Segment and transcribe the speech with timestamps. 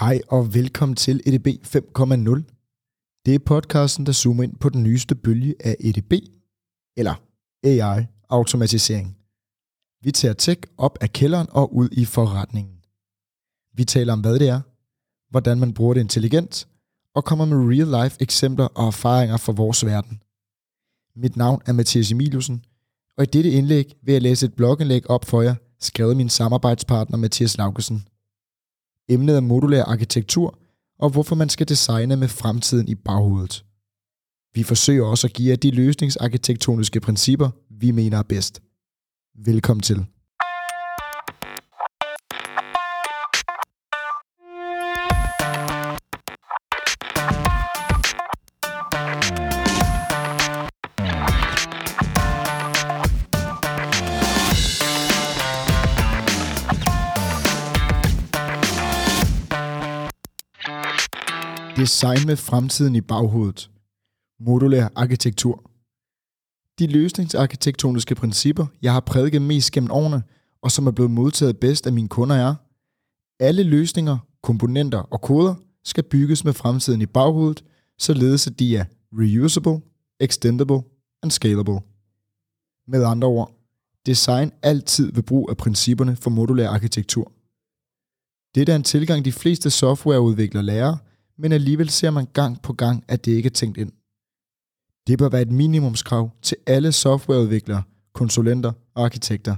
[0.00, 3.22] Hej og velkommen til EDB 5.0.
[3.26, 6.12] Det er podcasten, der zoomer ind på den nyeste bølge af EDB,
[6.96, 7.14] eller
[7.64, 9.16] AI-automatisering.
[10.04, 12.74] Vi tager tech op af kælderen og ud i forretningen.
[13.76, 14.60] Vi taler om, hvad det er,
[15.30, 16.68] hvordan man bruger det intelligent,
[17.14, 20.22] og kommer med real-life eksempler og erfaringer fra vores verden.
[21.16, 22.64] Mit navn er Mathias Emiliusen,
[23.16, 27.18] og i dette indlæg vil jeg læse et blogindlæg op for jer, skrevet min samarbejdspartner
[27.18, 28.08] Mathias Laugesen.
[29.08, 30.58] Emnet er modulær arkitektur,
[30.98, 33.64] og hvorfor man skal designe med fremtiden i baghovedet.
[34.54, 38.62] Vi forsøger også at give jer de løsningsarkitektoniske principper, vi mener er bedst.
[39.44, 40.06] Velkommen til.
[61.78, 63.70] Design med fremtiden i baghovedet.
[64.40, 65.70] Modulær arkitektur.
[66.78, 70.22] De løsningsarkitektoniske principper, jeg har prædiket mest gennem årene,
[70.62, 72.54] og som er blevet modtaget bedst af mine kunder er,
[73.40, 77.64] alle løsninger, komponenter og koder skal bygges med fremtiden i baghovedet,
[77.98, 79.80] således at de er reusable,
[80.20, 80.82] extendable
[81.22, 81.80] and scalable.
[82.86, 83.54] Med andre ord,
[84.06, 87.32] design altid ved brug af principperne for modulær arkitektur.
[88.54, 90.96] Det er en tilgang, de fleste softwareudviklere lærer,
[91.38, 93.92] men alligevel ser man gang på gang, at det ikke er tænkt ind.
[95.06, 99.56] Det bør være et minimumskrav til alle softwareudviklere, konsulenter og arkitekter.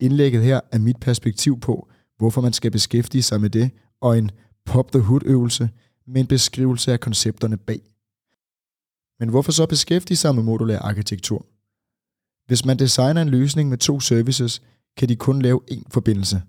[0.00, 1.88] Indlægget her er mit perspektiv på,
[2.18, 4.30] hvorfor man skal beskæftige sig med det, og en
[4.64, 5.70] pop the hood øvelse
[6.06, 7.80] med en beskrivelse af koncepterne bag.
[9.20, 11.46] Men hvorfor så beskæftige sig med modulær arkitektur?
[12.46, 14.62] Hvis man designer en løsning med to services,
[14.96, 16.42] kan de kun lave én forbindelse.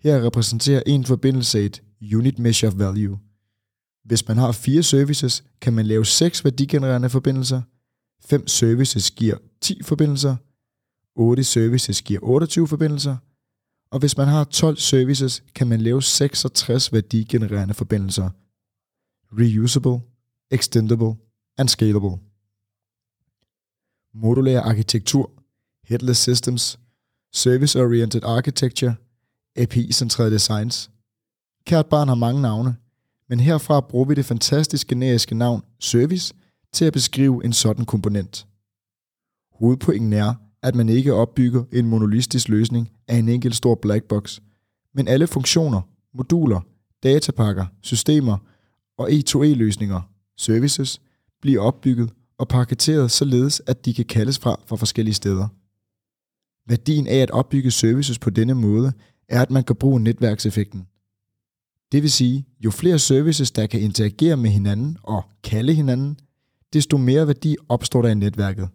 [0.00, 1.82] Her repræsenterer en forbindelse et
[2.14, 3.18] unit measure of value–
[4.04, 7.62] hvis man har fire services, kan man lave seks værdigenererende forbindelser.
[8.24, 10.36] 5 services giver 10 forbindelser.
[11.14, 13.16] 8 services giver 28 forbindelser.
[13.90, 18.30] Og hvis man har 12 services, kan man lave 66 værdigenererende forbindelser.
[19.38, 20.00] Reusable,
[20.50, 21.14] extendable
[21.58, 22.18] and scalable.
[24.14, 25.30] Modulær arkitektur,
[25.84, 26.78] headless systems,
[27.32, 28.94] service-oriented architecture,
[29.56, 30.90] API-centreret designs.
[31.66, 32.76] Kært barn har mange navne,
[33.28, 36.34] men herfra bruger vi det fantastisk generiske navn service
[36.72, 38.46] til at beskrive en sådan komponent.
[39.52, 44.40] Hovedpointen er, at man ikke opbygger en monolistisk løsning af en enkelt stor black box,
[44.94, 45.80] men alle funktioner,
[46.14, 46.60] moduler,
[47.02, 48.38] datapakker, systemer
[48.98, 50.00] og E2E-løsninger,
[50.36, 51.00] services,
[51.42, 55.48] bliver opbygget og paketeret således, at de kan kaldes fra fra forskellige steder.
[56.68, 58.92] Værdien af at opbygge services på denne måde
[59.28, 60.86] er, at man kan bruge netværkseffekten.
[61.92, 66.18] Det vil sige, jo flere services, der kan interagere med hinanden og kalde hinanden,
[66.72, 68.68] desto mere værdi opstår der i netværket.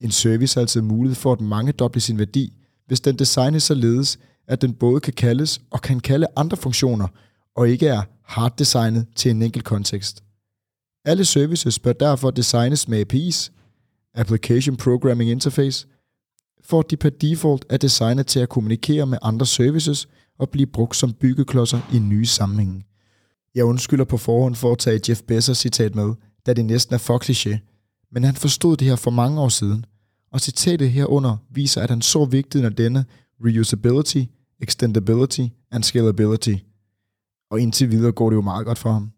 [0.00, 2.52] En service har altid mulighed for at mange doble sin værdi,
[2.86, 7.08] hvis den designes således, at den både kan kaldes og kan kalde andre funktioner,
[7.56, 10.24] og ikke er hard designet til en enkelt kontekst.
[11.04, 13.52] Alle services bør derfor designes med APIs,
[14.14, 15.86] Application Programming Interface,
[16.64, 20.08] for at de per default er designet til at kommunikere med andre services
[20.38, 22.86] og blive brugt som byggeklodser i nye sammenhænge.
[23.54, 26.14] Jeg undskylder på forhånd for at tage Jeff Bezos citat med,
[26.46, 27.58] da det næsten er for kliché,
[28.12, 29.86] men han forstod det her for mange år siden,
[30.32, 33.04] og citatet herunder viser, at han så vigtigheden af denne
[33.44, 34.24] reusability,
[34.60, 36.54] extendability and scalability.
[37.50, 39.10] Og indtil videre går det jo meget godt for ham.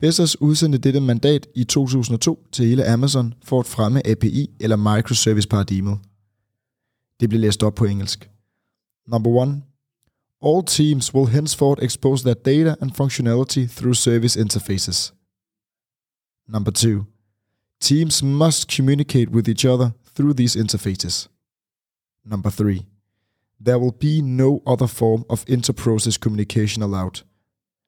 [0.00, 5.48] Bezos udsendte dette mandat i 2002 til hele Amazon for at fremme API eller microservice
[5.48, 5.98] paradigmet.
[7.20, 8.30] Det blev læst op på engelsk.
[9.06, 9.62] Number one,
[10.40, 15.10] All teams will henceforth expose their data and functionality through service interfaces.
[16.46, 17.08] Number two,
[17.80, 21.28] teams must communicate with each other through these interfaces.
[22.24, 22.86] Number three,
[23.58, 27.22] there will be no other form of inter-process communication allowed.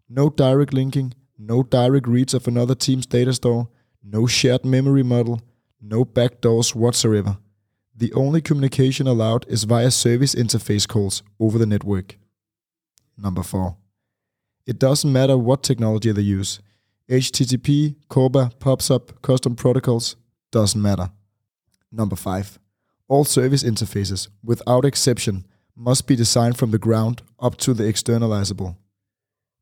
[0.09, 3.69] No direct linking, no direct reads of another team's data store,
[4.03, 5.41] no shared memory model,
[5.81, 7.39] no backdoors whatsoever.
[7.95, 12.17] The only communication allowed is via service interface calls over the network.
[13.21, 13.77] Number four.
[14.67, 16.61] It doesn't matter what technology they use.
[17.09, 20.17] HTTP, CORBA, PubSub, custom protocols,
[20.51, 21.11] doesn't matter.
[21.93, 22.59] Number five.
[23.09, 25.45] All service interfaces, without exception,
[25.77, 28.77] must be designed from the ground up to the externalizable.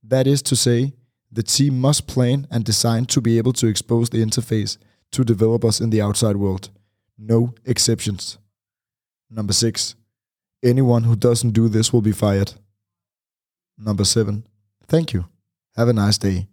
[0.03, 0.93] That is to say,
[1.33, 4.77] the team must plan and design to be able to expose the interface
[5.13, 6.71] to developers in the outside world.
[7.17, 8.39] No exceptions.
[9.31, 9.95] Number six.
[10.63, 12.53] Anyone who doesn't do this will be fired.
[13.79, 14.45] Number 7.
[14.89, 15.23] Thank you.
[15.77, 16.47] Have a nice day.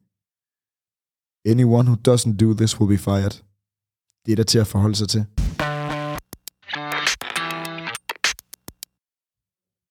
[1.46, 3.42] Anyone who doesn't do this will be fired.
[4.26, 5.26] Det er der til at forholde sig til.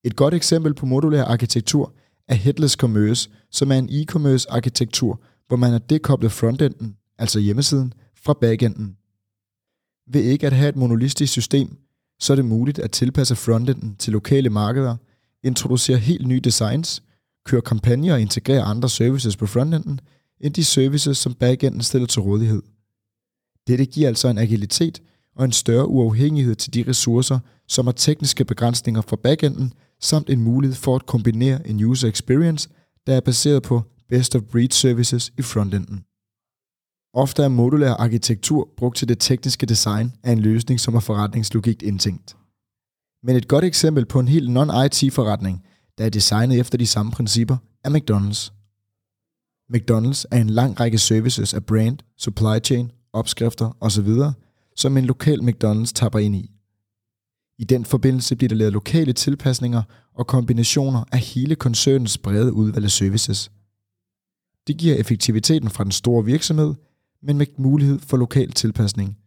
[0.05, 1.95] Et godt eksempel på modulær arkitektur
[2.29, 7.93] er Headless Commerce, som er en e-commerce arkitektur, hvor man har dekoblet frontenden, altså hjemmesiden,
[8.17, 8.97] fra backenden.
[10.07, 11.79] Ved ikke at have et monolistisk system,
[12.21, 14.97] så er det muligt at tilpasse frontenden til lokale markeder,
[15.43, 17.03] introducere helt nye designs,
[17.45, 20.01] køre kampagner og integrere andre services på frontenden,
[20.41, 22.63] end de services, som backenden stiller til rådighed.
[23.67, 25.03] Dette giver altså en agilitet
[25.37, 27.39] og en større uafhængighed til de ressourcer,
[27.69, 32.69] som har tekniske begrænsninger fra backenden, samt en mulighed for at kombinere en user experience,
[33.07, 36.05] der er baseret på best of breed services i frontenden.
[37.15, 41.83] Ofte er modulær arkitektur brugt til det tekniske design af en løsning, som er forretningslogik
[41.83, 42.37] indtænkt.
[43.23, 45.65] Men et godt eksempel på en helt non-IT-forretning,
[45.99, 48.51] der er designet efter de samme principper, er McDonald's.
[49.75, 54.09] McDonald's er en lang række services af brand, supply chain, opskrifter osv.,
[54.77, 56.51] som en lokal McDonald's tapper ind i.
[57.59, 59.83] I den forbindelse bliver der lavet lokale tilpasninger
[60.15, 63.51] og kombinationer af hele koncernens brede udvalg af services.
[64.67, 66.75] Det giver effektiviteten fra den store virksomhed,
[67.23, 69.19] men med mulighed for lokal tilpasning.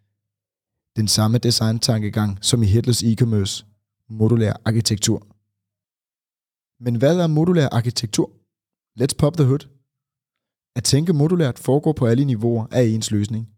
[0.95, 3.65] Den samme designtankegang som i Headless e-commerce,
[4.09, 5.36] modulær arkitektur.
[6.79, 8.31] Men hvad er modulær arkitektur?
[9.01, 9.67] Let's pop the hood.
[10.75, 13.49] At tænke modulært foregår på alle niveauer af ens løsning.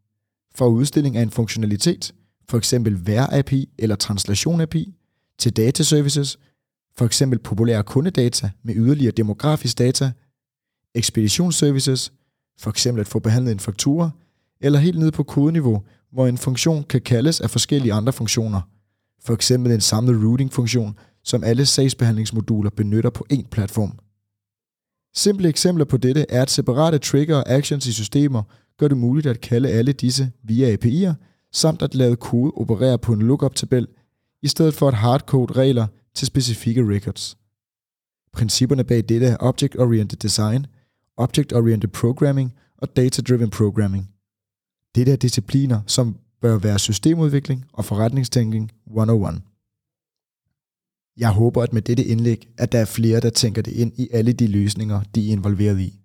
[0.56, 2.16] Fra udstilling af en funktionalitet,
[2.50, 4.94] for eksempel vær-API eller translation-API,
[5.38, 6.40] til dataservices,
[6.98, 10.12] for eksempel populære kundedata med yderligere demografisk data,
[10.96, 12.14] ekspeditionsservices,
[12.60, 14.10] for eksempel at få behandlet en faktura,
[14.62, 18.62] eller helt ned på kodeniveau, hvor en funktion kan kaldes af forskellige andre funktioner,
[19.24, 21.00] for eksempel en samlet routing-funktion,
[21.30, 24.00] som alle sagsbehandlingsmoduler benytter på én platform.
[25.16, 28.44] Simple eksempler på dette er, at separate trigger og actions i systemer
[28.78, 31.14] gør det muligt at kalde alle disse via API'er,
[31.54, 33.88] samt at lade kode operere på en lookup-tabel,
[34.42, 37.38] i stedet for at hardcode regler til specifikke records.
[38.34, 40.66] Principperne bag dette er Object-Oriented Design,
[41.18, 44.10] Object-Oriented Programming og Data-Driven Programming.
[44.96, 49.42] Dette er discipliner, som bør være systemudvikling og forretningstænkning 101.
[51.20, 54.10] Jeg håber, at med dette indlæg, at der er flere, der tænker det ind i
[54.12, 56.00] alle de løsninger, de er involveret i.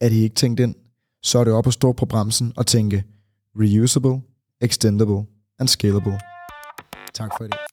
[0.00, 0.74] Er det ikke tænkt ind,
[1.22, 3.04] så er det op at stå på bremsen og tænke
[3.56, 4.20] reusable,
[4.60, 5.26] extendable
[5.58, 6.18] and scalable.
[7.14, 7.71] Tak for det.